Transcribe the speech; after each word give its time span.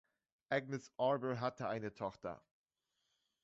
Agnes 0.49 0.89
Arber 0.99 1.39
hatte 1.41 1.67
eine 1.69 1.93
Tochter. 1.93 2.41